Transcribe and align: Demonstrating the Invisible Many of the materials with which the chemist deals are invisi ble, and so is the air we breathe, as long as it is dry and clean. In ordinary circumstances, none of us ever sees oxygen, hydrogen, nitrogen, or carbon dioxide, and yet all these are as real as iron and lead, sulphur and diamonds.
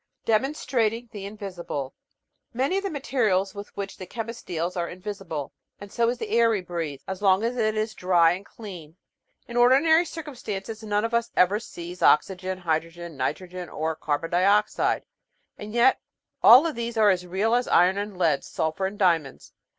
Demonstrating 0.25 1.09
the 1.11 1.27
Invisible 1.27 1.93
Many 2.55 2.77
of 2.77 2.83
the 2.83 2.89
materials 2.89 3.53
with 3.53 3.67
which 3.77 3.97
the 3.97 4.07
chemist 4.07 4.47
deals 4.47 4.75
are 4.75 4.87
invisi 4.87 5.27
ble, 5.27 5.53
and 5.79 5.91
so 5.91 6.09
is 6.09 6.17
the 6.17 6.29
air 6.31 6.49
we 6.49 6.59
breathe, 6.61 7.03
as 7.07 7.21
long 7.21 7.43
as 7.43 7.55
it 7.55 7.75
is 7.77 7.93
dry 7.93 8.31
and 8.31 8.43
clean. 8.43 8.95
In 9.47 9.57
ordinary 9.57 10.05
circumstances, 10.05 10.81
none 10.81 11.05
of 11.05 11.13
us 11.13 11.29
ever 11.37 11.59
sees 11.59 12.01
oxygen, 12.01 12.57
hydrogen, 12.57 13.15
nitrogen, 13.15 13.69
or 13.69 13.95
carbon 13.95 14.31
dioxide, 14.31 15.05
and 15.55 15.71
yet 15.71 16.01
all 16.41 16.63
these 16.73 16.97
are 16.97 17.11
as 17.11 17.27
real 17.27 17.53
as 17.53 17.67
iron 17.67 17.99
and 17.99 18.17
lead, 18.17 18.43
sulphur 18.43 18.87
and 18.87 18.97
diamonds. 18.97 19.53